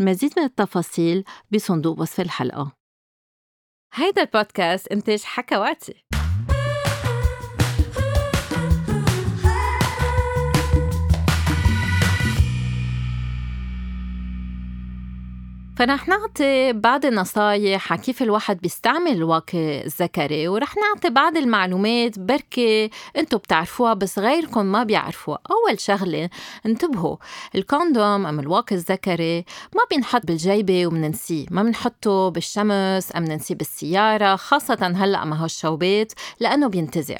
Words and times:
المزيد 0.00 0.32
من 0.36 0.44
التفاصيل 0.44 1.24
بصندوق 1.52 2.00
وصف 2.00 2.20
الحلقة. 2.20 2.72
هيدا 3.94 4.22
البودكاست 4.22 4.88
إنتاج 4.88 5.22
حكواتي. 5.22 6.04
فرح 15.80 16.08
نعطي 16.08 16.72
بعض 16.72 17.06
النصايح 17.06 17.94
كيف 17.94 18.22
الواحد 18.22 18.60
بيستعمل 18.60 19.12
الواقي 19.12 19.84
الذكري 19.84 20.48
ورح 20.48 20.74
نعطي 20.76 21.10
بعض 21.10 21.36
المعلومات 21.36 22.18
بركي 22.18 22.90
أنتم 23.16 23.38
بتعرفوها 23.38 23.94
بس 23.94 24.18
غيركم 24.18 24.66
ما 24.66 24.82
بيعرفوها. 24.84 25.38
أول 25.50 25.80
شغلة 25.80 26.30
انتبهوا 26.66 27.16
الكوندوم 27.54 28.26
أم 28.26 28.40
الواقي 28.40 28.76
الذكري 28.76 29.44
ما 29.74 29.82
بينحط 29.90 30.26
بالجيبة 30.26 30.86
ومننسيه 30.86 31.46
ما 31.50 31.62
بنحطه 31.62 32.28
بالشمس 32.28 33.16
أم 33.16 33.24
ننسيه 33.24 33.54
بالسيارة 33.54 34.36
خاصة 34.36 34.92
هلأ 34.96 35.24
مع 35.24 35.36
هالشوبات 35.36 36.12
لأنه 36.40 36.68
بينتزع. 36.68 37.18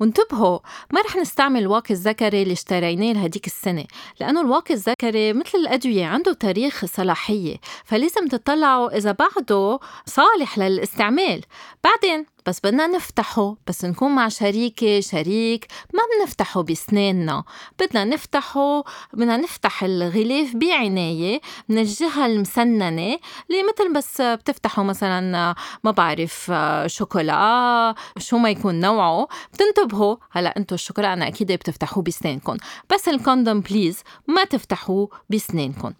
وانتبهوا 0.00 0.58
ما 0.92 1.00
رح 1.00 1.16
نستعمل 1.16 1.60
الواقي 1.60 1.94
الذكري 1.94 2.42
اللي 2.42 2.52
اشتريناه 2.52 3.12
لهديك 3.12 3.46
السنة 3.46 3.84
لأنه 4.20 4.40
الواقي 4.40 4.74
الذكري 4.74 5.32
مثل 5.32 5.58
الأدوية 5.58 6.06
عنده 6.06 6.32
تاريخ 6.32 6.84
صلاحية 6.84 7.56
فلازم 7.98 8.28
تطلعوا 8.28 8.96
إذا 8.96 9.12
بعده 9.12 9.78
صالح 10.06 10.58
للاستعمال. 10.58 11.40
بعدين 11.84 12.26
بس 12.48 12.60
بدنا 12.64 12.86
نفتحه 12.86 13.56
بس 13.66 13.84
نكون 13.84 14.14
مع 14.14 14.28
شريكة 14.28 15.00
شريك 15.00 15.66
ما 15.94 16.00
بنفتحه 16.10 16.62
بسناننا. 16.62 17.44
بدنا 17.80 18.04
نفتحه 18.04 18.84
بدنا 19.12 19.36
نفتح 19.36 19.84
الغلاف 19.84 20.56
بعناية 20.56 21.40
من 21.68 21.78
الجهة 21.78 22.26
المسننة 22.26 23.18
اللي 23.50 23.62
مثل 23.72 23.92
بس 23.94 24.20
بتفتحوا 24.20 24.84
مثلا 24.84 25.54
ما 25.84 25.90
بعرف 25.90 26.52
شوكولا 26.86 27.94
شو 28.18 28.38
ما 28.38 28.50
يكون 28.50 28.80
نوعه 28.80 29.28
بتنتبهوا. 29.52 30.16
هلأ 30.30 30.56
انتو 30.56 30.74
الشوكولا 30.74 31.12
أنا 31.12 31.28
أكيد 31.28 31.52
بتفتحوه 31.52 32.04
بسنانكم. 32.04 32.56
بس 32.90 33.08
الكوندوم 33.08 33.60
بليز 33.60 34.02
ما 34.28 34.44
تفتحوه 34.44 35.08
بسنانكم. 35.30 35.92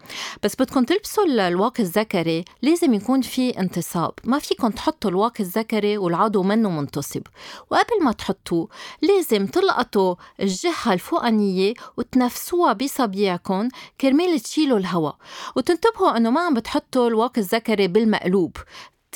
بس 0.42 0.54
بدكم 0.54 0.84
تلبسوا 0.84 1.24
الواقي 1.24 1.82
الذكري 1.82 2.44
لازم 2.62 2.94
يكون 2.94 3.20
في 3.20 3.60
انتصاب. 3.60 4.12
ما 4.24 4.38
فيكم 4.38 4.68
تحطوا 4.68 5.10
الواقي 5.10 5.40
الذكري 5.40 5.98
والعضو 5.98 6.37
بعده 6.38 6.42
منه 6.42 6.70
منتصب. 6.70 7.22
وقبل 7.70 8.04
ما 8.04 8.12
تحطوه 8.12 8.68
لازم 9.02 9.46
تلقطوا 9.46 10.14
الجهة 10.40 10.92
الفوقانية 10.92 11.74
وتنفسوها 11.96 12.72
بصبيعكم 12.72 13.68
كرمال 14.00 14.40
تشيلوا 14.40 14.78
الهواء. 14.78 15.16
وتنتبهوا 15.56 16.16
إنه 16.16 16.30
ما 16.30 16.40
عم 16.40 16.54
بتحطوا 16.54 17.08
الواقي 17.08 17.40
الذكري 17.40 17.88
بالمقلوب. 17.88 18.56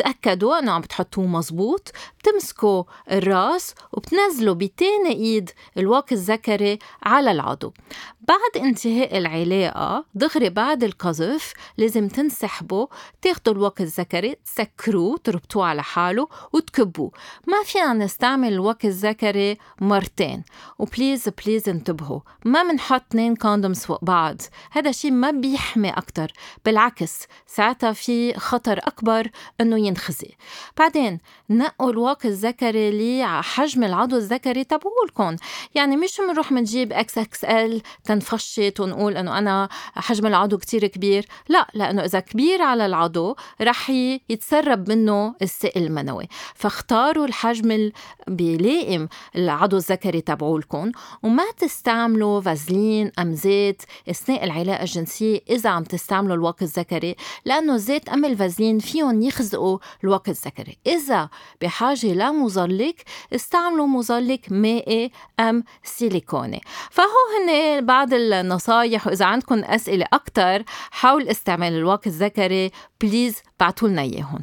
تأكدوا 0.02 0.58
إنه 0.58 0.72
عم 0.72 0.80
بتحطوه 0.80 1.26
مزبوط 1.26 1.92
بتمسكوا 2.18 2.84
الراس 3.10 3.74
وبتنزلوا 3.92 4.54
بتاني 4.54 5.12
إيد 5.12 5.50
الواقي 5.78 6.16
الذكري 6.16 6.78
على 7.02 7.30
العضو. 7.30 7.72
بعد 8.20 8.64
انتهاء 8.64 9.18
العلاقة 9.18 10.04
دغري 10.14 10.50
بعد 10.50 10.84
القذف 10.84 11.52
لازم 11.76 12.08
تنسحبوا 12.08 12.86
تاخدوا 13.22 13.54
الواقي 13.54 13.84
الذكري 13.84 14.36
تسكروه 14.44 15.16
تربطوه 15.24 15.66
على 15.66 15.82
حاله 15.82 16.28
وتكبوه. 16.52 17.10
ما 17.46 17.62
فينا 17.64 17.92
نستعمل 17.92 18.52
الواقي 18.52 18.88
الذكري 18.88 19.58
مرتين. 19.80 20.44
و 20.78 20.85
please 20.85 21.28
please 21.28 21.68
انتبهوا 21.68 22.20
ما 22.44 22.62
بنحط 22.62 23.02
اثنين 23.10 23.36
condoms 23.36 23.78
فوق 23.78 24.04
بعض. 24.04 24.36
هذا 24.70 24.90
الشيء 24.90 25.10
ما 25.10 25.30
بيحمي 25.30 25.90
أكتر. 25.90 26.32
بالعكس 26.64 27.26
ساعتها 27.46 27.92
في 27.92 28.34
خطر 28.34 28.78
أكبر 28.78 29.30
إنه 29.60 29.88
ينخزق. 29.92 30.30
بعدين 30.78 31.18
نقوا 31.50 31.90
الواقي 31.90 32.28
الذكري 32.28 32.88
اللي 32.88 33.22
على 33.22 33.42
حجم 33.42 33.84
العضو 33.84 34.16
الذكري 34.16 34.64
تبعولكم 34.64 35.36
يعني 35.74 35.96
مش 35.96 36.20
بنروح 36.20 36.52
بنجيب 36.52 36.92
إكس 36.92 37.18
إكس 37.18 37.44
إل 37.44 37.82
تنفشت 38.04 38.80
ونقول 38.80 39.16
إنه 39.16 39.38
أنا 39.38 39.68
حجم 39.94 40.26
العضو 40.26 40.58
كتير 40.58 40.86
كبير. 40.86 41.26
لا 41.48 41.66
لأنه 41.74 42.04
إذا 42.04 42.20
كبير 42.20 42.62
على 42.62 42.86
العضو 42.86 43.36
رح 43.62 43.90
يتسرب 44.28 44.88
منه 44.88 45.34
السائل 45.42 45.86
المنوي. 45.86 46.28
فاختاروا 46.54 47.26
الحجم 47.26 47.90
بيلائم 48.28 49.08
العضو 49.36 49.76
الذكري 49.76 50.20
تبعولكم 50.20 50.92
وما 51.22 51.44
تستعملوا 51.58 52.40
فازلين 52.40 53.12
أم 53.18 53.34
زيت 53.34 53.82
أثناء 54.10 54.44
العلاقة 54.44 54.82
الجنسية 54.82 55.40
إذا 55.50 55.70
عم 55.70 55.84
تستعملوا 55.84 56.34
الواقي 56.34 56.64
الذكري 56.66 57.16
لأنه 57.44 57.76
زيت 57.76 58.08
أم 58.08 58.24
الفازلين 58.24 58.78
فيهم 58.78 59.22
يخزقوا 59.22 59.71
الواقي 60.04 60.32
الذكري. 60.32 60.78
إذا 60.86 61.28
بحاجة 61.62 62.06
لمظلك 62.06 63.02
استعملوا 63.34 63.86
مظلك 63.86 64.46
مائي 64.50 65.10
أم 65.40 65.64
سيليكوني. 65.84 66.60
فهو 66.90 67.06
هن 67.06 67.86
بعض 67.86 68.14
النصايح 68.14 69.06
وإذا 69.06 69.24
عندكم 69.24 69.64
أسئلة 69.64 70.06
أكتر 70.12 70.64
حول 70.90 71.28
استعمال 71.28 71.72
الواقي 71.72 72.10
الذكري 72.10 72.70
بليز 73.00 73.36
بعتوا 73.60 73.88
لنا 73.88 74.02
إياهم 74.02 74.42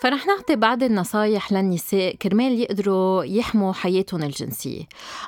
فرح 0.00 0.26
نعطي 0.26 0.56
بعض 0.56 0.82
النصايح 0.82 1.52
للنساء 1.52 2.14
كرمال 2.14 2.60
يقدروا 2.60 3.24
يحموا 3.24 3.72
حياتهم 3.72 4.22
الجنسية. 4.22 4.82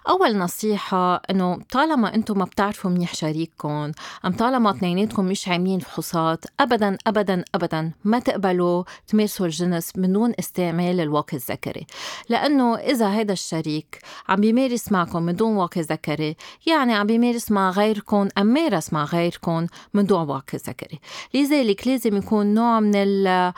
أول 0.08 0.36
نصيحة 0.36 1.16
إنه 1.16 1.58
طالما 1.70 2.14
أنتم 2.14 2.38
ما 2.38 2.44
بتعرفوا 2.44 2.90
منيح 2.90 3.14
شريككم 3.14 3.92
أم 4.24 4.32
طالما 4.38 4.70
اثنيناتكم 4.70 5.24
مش 5.24 5.48
عاملين 5.48 5.78
فحوصات 5.78 6.44
أبدا 6.60 6.98
أبدا 7.06 7.44
أبدا 7.54 7.92
ما 8.04 8.18
تقبلوا 8.18 8.84
تمارسوا 9.06 9.46
الجنس 9.46 9.96
من 9.96 10.12
دون 10.12 10.32
استعمال 10.38 11.00
الواقي 11.00 11.36
الذكري. 11.36 11.86
لأنه 12.28 12.76
إذا 12.76 13.08
هذا 13.08 13.32
الشريك 13.32 13.98
عم 14.28 14.40
بيمارس 14.40 14.92
معكم 14.92 15.22
من 15.22 15.36
دون 15.36 15.56
واقي 15.56 15.80
ذكري 15.80 16.36
يعني 16.66 16.94
عم 16.94 17.06
بيمارس 17.06 17.50
مع 17.50 17.70
غيركم 17.70 18.28
أم 18.38 18.46
مارس 18.46 18.92
مع 18.92 19.04
غيركم 19.04 19.66
من 19.94 20.06
دون 20.06 20.28
واقي 20.28 20.58
ذكري. 20.58 21.00
لذلك 21.34 21.88
لازم 21.88 22.16
يكون 22.16 22.54
نوع 22.54 22.80
من 22.80 22.92
ال 22.94 23.52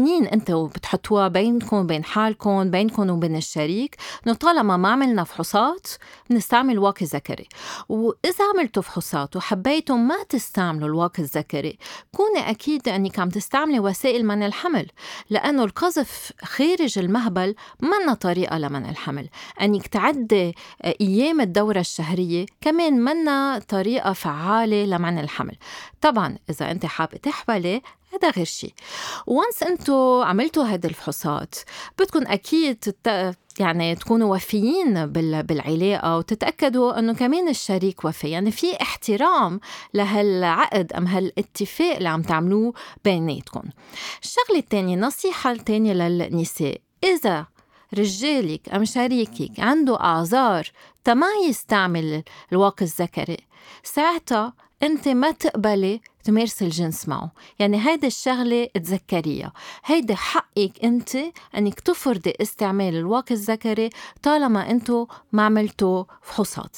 قوانين 0.00 0.26
أنتوا 0.26 0.68
بتحطوها 0.68 1.28
بينكم 1.28 1.76
وبين 1.76 2.04
حالكم 2.04 2.70
بينكم 2.70 3.10
وبين 3.10 3.36
الشريك. 3.36 3.96
انه 4.26 4.34
طالما 4.34 4.76
ما 4.76 4.88
عملنا 4.88 5.24
فحوصات 5.24 5.86
بنستعمل 6.30 6.78
واقي 6.78 7.06
ذكري 7.06 7.48
وإذا 7.88 8.44
عملتوا 8.54 8.82
فحوصات 8.82 9.36
وحبيتوا 9.36 9.96
ما 9.96 10.22
تستعملوا 10.28 10.88
الواقي 10.88 11.22
الذكري 11.22 11.78
كوني 12.16 12.50
أكيد 12.50 12.88
إنك 12.88 13.18
عم 13.18 13.28
تستعملي 13.28 13.80
وسائل 13.80 14.26
منع 14.26 14.46
الحمل. 14.46 14.86
لأنه 15.30 15.64
القذف 15.64 16.32
خارج 16.42 16.98
المهبل 16.98 17.54
منا 17.80 18.14
طريقة 18.14 18.58
لمنع 18.58 18.90
الحمل. 18.90 19.28
إنك 19.62 19.86
تعدي 19.86 20.54
أيام 21.00 21.40
الدورة 21.40 21.80
الشهرية 21.80 22.46
كمان 22.60 23.00
منا 23.00 23.58
طريقة 23.68 24.12
فعالة 24.12 24.84
لمنع 24.84 25.20
الحمل. 25.20 25.56
طبعا 26.00 26.38
إذا 26.50 26.70
أنت 26.70 26.86
حابة 26.86 27.16
تحبلي 27.16 27.82
هذا 28.22 28.30
غير 28.30 28.44
شيء. 28.44 28.72
وانس 29.26 29.62
أنتم 29.62 30.22
عملتوا 30.22 30.64
هذه 30.64 30.86
الفحوصات 30.86 31.54
بدكم 31.98 32.26
أكيد 32.26 32.76
تت... 32.76 33.34
يعني 33.60 33.94
تكونوا 33.94 34.36
وفيين 34.36 35.06
بال... 35.06 35.42
بالعلاقة 35.42 36.16
وتتأكدوا 36.16 36.98
إنه 36.98 37.14
كمان 37.14 37.48
الشريك 37.48 38.04
وفي. 38.04 38.30
يعني 38.30 38.50
في 38.50 38.82
احترام 38.82 39.60
لهالعقد 39.94 40.92
أم 40.92 41.06
هالاتفاق 41.06 41.96
اللي 41.96 42.08
عم 42.08 42.22
تعملوه 42.22 42.72
بيناتكم. 43.04 43.62
الشغلة 44.22 44.58
الثانية 44.58 44.96
نصيحة 44.96 45.52
الثانية 45.52 45.92
للنساء. 45.92 46.80
إذا 47.04 47.46
رجالك 47.98 48.68
أم 48.68 48.84
شريكك 48.84 49.60
عنده 49.60 50.00
أعذار 50.00 50.66
تما 51.04 51.26
يستعمل 51.48 52.22
الواقي 52.52 52.84
الذكري. 52.84 53.36
ساعتها 53.82 54.52
أنت 54.82 55.08
ما 55.08 55.30
تقبلي 55.30 56.00
تمارسي 56.24 56.64
الجنس 56.64 57.08
معه. 57.08 57.32
يعني 57.58 57.88
هيدي 57.88 58.06
الشغلة 58.06 58.68
تذكريها. 58.74 59.52
هيدي 59.84 60.16
حقك 60.16 60.72
أنت 60.84 61.16
إنك 61.56 61.80
تفرضي 61.80 62.32
استعمال 62.42 62.96
الواقي 62.96 63.34
الذكري 63.34 63.90
طالما 64.22 64.70
أنتو 64.70 65.06
ما 65.32 65.42
عملتوا 65.42 66.04
فحوصات. 66.22 66.76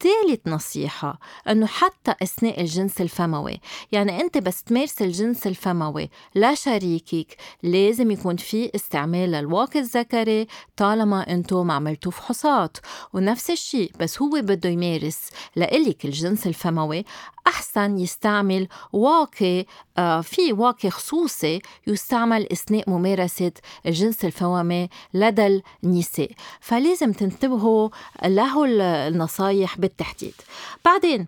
ثالث 0.00 0.40
نصيحة 0.46 1.18
أنه 1.48 1.66
حتى 1.66 2.14
أثناء 2.22 2.60
الجنس 2.60 3.00
الفموي 3.00 3.60
يعني 3.92 4.20
أنت 4.20 4.38
بس 4.38 4.62
تمارس 4.62 5.02
الجنس 5.02 5.46
الفموي 5.46 6.10
لشريكك 6.34 7.36
لازم 7.62 8.10
يكون 8.10 8.36
في 8.36 8.70
استعمال 8.74 9.30
للواقي 9.30 9.80
الذكري 9.80 10.46
طالما 10.76 11.32
أنتم 11.32 11.70
عملتوا 11.70 12.12
فحوصات 12.12 12.76
ونفس 13.12 13.50
الشيء 13.50 13.92
بس 14.00 14.22
هو 14.22 14.30
بده 14.30 14.68
يمارس 14.68 15.30
لإلك 15.56 16.04
الجنس 16.04 16.46
الفموي 16.46 17.04
أحسن 17.46 17.98
يستعمل 17.98 18.68
واقي 18.92 19.66
في 20.22 20.52
واقي 20.52 20.90
خصوصي 20.90 21.62
يستعمل 21.86 22.52
أثناء 22.52 22.90
ممارسة 22.90 23.52
الجنس 23.86 24.24
الفموي 24.24 24.88
لدى 25.14 25.62
النساء 25.84 26.30
فلازم 26.60 27.12
تنتبهوا 27.12 27.88
له 28.24 28.64
النصايح 29.08 29.78
بالتحديد. 29.78 30.34
بعدين 30.84 31.26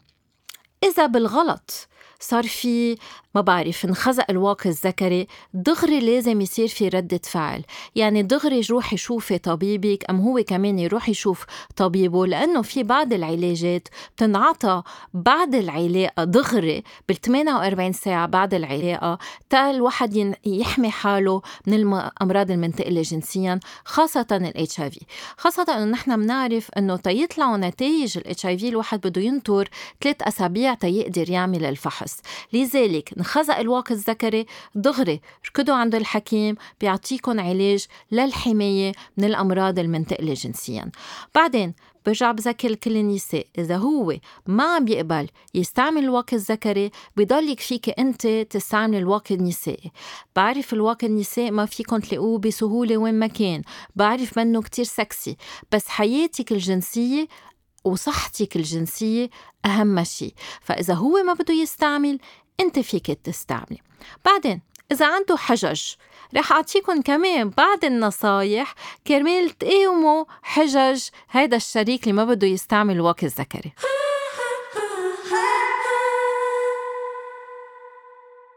إذا 0.85 1.07
بالغلط 1.07 1.89
صار 2.21 2.43
في 2.43 2.97
ما 3.35 3.41
بعرف 3.41 3.85
انخزق 3.85 4.25
الواقي 4.31 4.71
الذكري. 4.71 5.27
دغري 5.55 6.01
لازم 6.01 6.41
يصير 6.41 6.69
في 6.69 6.89
ردة 6.89 7.21
فعل. 7.25 7.63
يعني 7.97 8.23
دغري 8.23 8.61
روحي 8.71 8.97
شوفي 8.97 9.39
طبيبك 9.39 10.11
أم 10.11 10.21
هو 10.21 10.43
كمان 10.47 10.79
يروح 10.79 11.09
يشوف 11.09 11.47
طبيبه؟ 11.77 12.27
لأنه 12.27 12.63
في 12.63 12.83
بعض 12.83 13.13
العلاجات 13.13 13.89
بتنعطى 14.17 14.83
بعد 15.15 15.55
العلاقة. 15.55 16.25
دغري 16.25 16.83
بال 17.09 17.21
48 17.21 17.93
ساعة 17.93 18.27
بعد 18.27 18.55
العلاقة 18.55 19.19
تا 19.51 19.71
الواحد 19.71 20.35
يحمي 20.45 20.91
حاله 20.91 21.43
من 21.67 21.75
الأمراض 21.75 22.51
المنتقلة 22.51 23.03
جنسيا 23.03 23.61
خاصة 23.85 24.53
اي 24.57 24.67
في 24.67 25.01
خاصة 25.37 25.67
إنه 25.69 25.85
نحن 25.85 26.17
بنعرف 26.17 26.71
إنه 26.79 26.97
تيطلعوا 26.97 27.57
نتائج 27.57 28.19
اي 28.47 28.59
في 28.59 28.69
الواحد 28.69 29.01
بده 29.01 29.23
ينطر 29.23 29.69
ثلاث 30.01 30.23
أسابيع 30.23 30.75
تيقدر 30.75 31.31
يعمل 31.31 31.65
الفحص. 31.65 32.21
لذلك 32.53 33.20
انخزق 33.21 33.59
الواقي 33.59 33.95
الذكري 33.95 34.47
دغري. 34.75 35.21
ركضوا 35.47 35.75
عند 35.75 35.95
الحكيم 35.95 36.55
بيعطيكم 36.81 37.41
علاج 37.41 37.87
للحماية 38.13 38.93
من 39.17 39.25
الأمراض 39.25 39.79
المنتقلة 39.79 40.35
جنسيا. 40.35 40.91
بعدين 41.35 41.75
برجع 42.07 42.33
بذكر 42.33 42.75
كل 42.75 42.97
النساء 42.97 43.47
إذا 43.59 43.77
هو 43.77 44.17
ما 44.47 44.65
عم 44.65 44.85
بيقبل 44.85 45.29
يستعمل 45.55 46.05
الواقي 46.05 46.37
الذكري 46.37 46.91
بضل 47.17 47.49
يكفيك 47.49 48.01
أنت 48.01 48.27
تستعمل 48.27 48.99
الواقي 48.99 49.35
النسائي. 49.35 49.91
بعرف 50.37 50.73
الواقي 50.73 51.07
النسائي 51.07 51.51
ما 51.51 51.67
فيكم 51.67 51.99
تلاقوه 51.99 52.39
بسهولة 52.39 52.97
وين 52.97 53.15
ما 53.15 53.27
كان. 53.27 53.63
بعرف 53.97 54.39
منه 54.39 54.63
كتير 54.63 54.85
سكسي. 54.85 55.37
بس 55.73 55.89
حياتك 55.89 56.53
الجنسية 56.53 57.29
وصحتك 57.85 58.57
الجنسية 58.57 59.31
أهم 59.65 60.05
شيء 60.05 60.35
فإذا 60.61 60.95
هو 60.95 61.23
ما 61.23 61.33
بده 61.33 61.55
يستعمل 61.55 62.19
انت 62.61 62.79
فيك 62.79 63.07
تستعملي. 63.07 63.79
بعدين 64.25 64.61
إذا 64.93 65.07
عنده 65.07 65.37
حجج 65.37 65.81
رح 66.37 66.53
أعطيكم 66.53 67.03
كمان 67.03 67.51
بعض 67.51 67.85
النصايح 67.85 68.75
كرمال 69.07 69.51
تقاوموا 69.51 70.25
حجج 70.43 71.03
هيدا 71.31 71.57
الشريك 71.57 72.03
اللي 72.03 72.13
ما 72.13 72.25
بده 72.25 72.47
يستعمل 72.47 72.95
الواقي 72.95 73.27
الذكري 73.27 73.73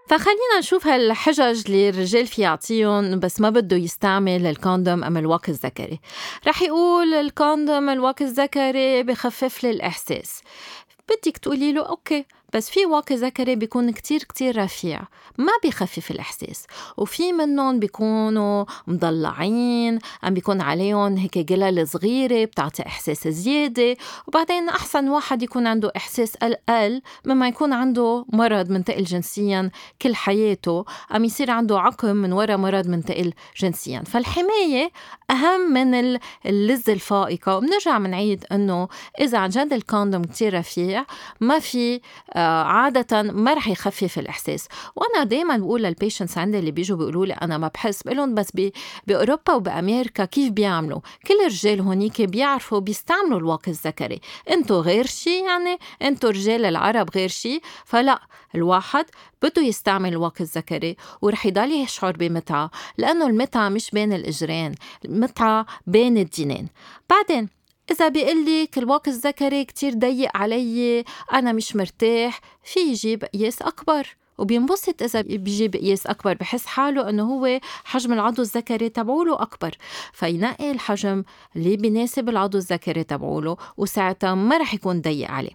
فخلينا 0.07 0.59
نشوف 0.59 0.87
هالحجج 0.87 1.63
اللي 1.65 1.89
الرجال 1.89 2.27
في 2.27 2.41
يعطيهم 2.41 3.19
بس 3.19 3.39
ما 3.39 3.49
بده 3.49 3.77
يستعمل 3.77 4.45
الكوندوم 4.45 5.03
أم 5.03 5.17
الواقي 5.17 5.49
الذكري 5.51 5.99
رح 6.47 6.61
يقول 6.61 7.13
الكوندوم 7.13 7.89
الواقي 7.89 8.25
الذكري 8.25 9.03
بخفف 9.03 9.63
لي 9.63 9.69
الإحساس. 9.69 10.41
بدك 11.09 11.37
تقولي 11.37 11.73
له 11.73 11.81
أوكي 11.81 12.25
بس 12.53 12.69
في 12.69 12.85
واقي 12.85 13.15
ذكري 13.15 13.55
بيكون 13.55 13.91
كتير 13.91 14.23
كتير 14.23 14.63
رفيع 14.63 15.01
ما 15.37 15.51
بيخفف 15.63 16.11
الإحساس. 16.11 16.65
وفي 16.97 17.33
منهم 17.33 17.79
بيكونوا 17.79 18.65
مضلعين 18.87 19.99
عم 20.23 20.33
بيكون 20.33 20.61
عليهم 20.61 21.17
هيك 21.17 21.37
جلل 21.37 21.87
صغيرة 21.87 22.45
بتعطي 22.45 22.83
إحساس 22.85 23.27
زيادة. 23.27 23.97
وبعدين 24.27 24.69
أحسن 24.69 25.09
واحد 25.09 25.43
يكون 25.43 25.67
عنده 25.67 25.91
إحساس 25.97 26.37
أقل 26.41 27.01
مما 27.25 27.47
يكون 27.47 27.73
عنده 27.73 28.25
مرض 28.33 28.69
منتقل 28.69 29.03
جنسيا 29.03 29.71
كل 30.01 30.15
حياته 30.15 30.85
عم 31.09 31.25
يصير 31.25 31.51
عنده 31.51 31.79
عقم 31.79 32.15
من 32.15 32.33
وراء 32.33 32.57
مرض 32.57 32.87
منتقل 32.87 33.33
جنسيا. 33.57 34.03
فالحماية 34.05 34.91
أهم 35.31 35.73
من 35.73 36.17
اللذة 36.45 36.93
الفائقة. 36.93 37.57
وبنرجع 37.57 37.97
بنعيد 37.97 38.45
إنه 38.51 38.87
إذا 39.19 39.37
عن 39.37 39.49
جد 39.49 39.73
ال 39.73 39.80
condom 39.80 40.23
كتير 40.23 40.59
رفيع 40.59 41.05
ما 41.41 41.59
في 41.59 42.01
آه 42.33 42.42
عادة 42.43 43.21
ما 43.21 43.53
رح 43.53 43.67
يخفف 43.67 44.19
الإحساس. 44.19 44.67
وأنا 44.95 45.23
دايما 45.23 45.57
بقول 45.57 45.83
لل 45.83 45.94
patients 45.94 46.37
عندي 46.37 46.59
اللي 46.59 46.71
بيجوا 46.71 46.97
بيقولوا 46.97 47.25
لي 47.25 47.33
أنا 47.33 47.57
ما 47.57 47.67
بحس 47.67 48.03
بقول 48.03 48.33
بس 48.33 48.51
بأوروبا 49.07 49.53
وبأمريكا 49.53 50.25
كيف 50.25 50.51
بيعملوا؟ 50.51 50.99
كل 51.27 51.33
الرجال 51.41 51.81
هونيك 51.81 52.21
بيعرفوا 52.21 52.79
بيستعملوا 52.79 53.39
الواقي 53.39 53.71
الذكري. 53.71 54.21
انتو 54.49 54.81
غير 54.81 55.05
شي 55.05 55.45
يعني؟ 55.45 55.77
انتو 56.01 56.27
رجال 56.27 56.65
العرب 56.65 57.09
غير 57.15 57.29
شي؟ 57.29 57.61
فلا 57.85 58.19
الواحد 58.55 59.05
بده 59.41 59.61
يستعمل 59.61 60.09
الواقي 60.09 60.41
الذكري 60.41 60.97
ورح 61.21 61.45
يضل 61.45 61.71
يشعر 61.71 62.11
بمتعة 62.17 62.71
لأنه 62.97 63.27
المتعة 63.27 63.69
مش 63.69 63.91
بين 63.91 64.13
الإجرين 64.13 64.75
المتعة 65.05 65.65
بين 65.87 66.17
الدينين. 66.17 66.67
بعدين 67.09 67.49
إذا 67.91 68.07
بيقول 68.07 68.45
لك 68.45 68.77
الواقي 68.77 69.11
الذكري 69.11 69.65
كتير 69.65 69.93
ضيق 69.93 70.37
علي 70.37 71.03
أنا 71.33 71.51
مش 71.51 71.75
مرتاح 71.75 72.39
في 72.63 72.79
يجيب 72.79 73.25
قياس 73.25 73.61
أكبر. 73.61 74.07
وبينبسط 74.37 75.01
إذا 75.01 75.21
بيجيب 75.21 75.75
قياس 75.75 76.07
أكبر 76.07 76.33
بحس 76.33 76.65
حاله 76.65 77.09
إنه 77.09 77.23
هو 77.23 77.59
حجم 77.83 78.13
العضو 78.13 78.41
الذكري 78.41 78.89
تبعوله 78.89 79.41
أكبر. 79.41 79.77
فينقي 80.13 80.71
الحجم 80.71 81.23
اللي 81.55 81.77
بيناسب 81.77 82.29
العضو 82.29 82.57
الذكري 82.57 83.03
تبعوله 83.03 83.57
وساعتها 83.77 84.35
ما 84.35 84.57
رح 84.57 84.73
يكون 84.73 85.01
ضيق 85.01 85.31
عليه. 85.31 85.51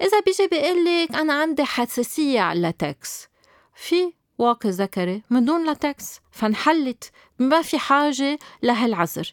إذا 0.00 0.20
بيجي 0.26 0.46
بيقول 0.46 0.84
لك 0.84 1.14
أنا 1.14 1.32
عندي 1.32 1.64
حساسية 1.64 2.40
على 2.40 2.56
اللاتكس 2.56 3.28
في 3.74 4.12
واقي 4.38 4.70
ذكري 4.70 5.22
من 5.30 5.44
دون 5.44 5.66
لاتكس 5.66 6.20
فانحلت 6.30 7.10
ما 7.38 7.62
في 7.62 7.78
حاجة 7.78 8.38
لهالعذر 8.62 9.32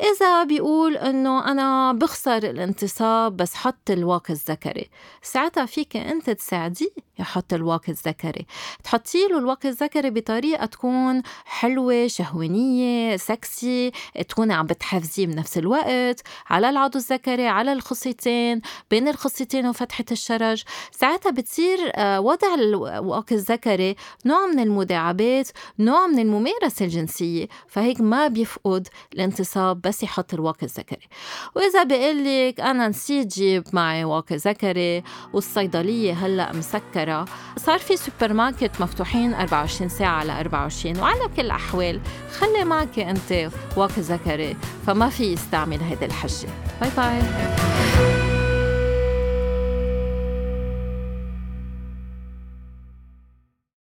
إذا 0.00 0.44
بيقول 0.44 0.96
إنه 0.96 1.50
أنا 1.50 1.92
بخسر 1.92 2.36
الانتصاب 2.36 3.36
بس 3.36 3.54
حط 3.54 3.90
الواقي 3.90 4.32
الذكري 4.32 4.90
ساعتها 5.22 5.66
فيك 5.66 5.96
أنت 5.96 6.30
تساعديه 6.30 7.06
يحط 7.18 7.52
الواقي 7.54 7.92
الذكري. 7.92 8.46
تحطي 8.84 9.28
له 9.28 9.38
الواقي 9.38 9.68
الذكري 9.68 10.10
بطريقة 10.10 10.66
تكون 10.66 11.22
حلوة 11.44 12.06
شهوانية 12.06 13.16
سكسي 13.16 13.92
تكوني 14.28 14.54
عم 14.54 14.66
بتحفزيه 14.66 15.26
بنفس 15.26 15.58
الوقت 15.58 16.22
على 16.46 16.70
العضو 16.70 16.98
الذكري 16.98 17.48
على 17.48 17.72
الخصيتين 17.72 18.60
بين 18.90 19.08
الخصيتين 19.08 19.66
وفتحة 19.66 20.04
الشرج. 20.12 20.62
ساعتها 20.92 21.30
بتصير 21.30 21.78
آه، 21.94 22.20
وضع 22.20 22.54
الواقي 22.54 23.34
الذكري 23.34 23.96
نوع 24.24 24.46
من 24.46 24.60
المداعبات 24.60 25.48
نوع 25.78 26.06
من 26.06 26.18
الممارسة 26.18 26.84
الجنسية. 26.84 27.35
فهيك 27.68 28.00
ما 28.00 28.28
بيفقد 28.28 28.88
الانتصاب 29.14 29.80
بس 29.80 30.02
يحط 30.02 30.34
الواقي 30.34 30.66
الذكري. 30.66 31.08
وإذا 31.56 31.82
بقول 31.82 32.24
لك 32.24 32.60
أنا 32.60 32.88
نسيت 32.88 33.34
جيب 33.34 33.64
معي 33.72 34.04
واقي 34.04 34.36
ذكري 34.36 35.02
والصيدلية 35.32 36.12
هلأ 36.12 36.52
مسكرة 36.52 37.24
صار 37.56 37.78
في 37.78 37.96
سوبر 37.96 38.32
ماركت 38.32 38.80
مفتوحين 38.80 39.34
24 39.34 39.88
ساعة 39.88 40.16
على 40.18 40.40
24 40.40 40.98
وعلى 40.98 41.28
كل 41.36 41.42
الأحوال 41.42 42.00
خلي 42.38 42.64
معك 42.64 42.98
أنت 42.98 43.50
واقي 43.76 44.00
ذكري 44.00 44.56
فما 44.86 45.08
في 45.08 45.32
يستعمل 45.32 45.80
هيدي 45.80 46.04
الحجة. 46.04 46.48
باي 46.80 46.90
باي. 46.96 47.65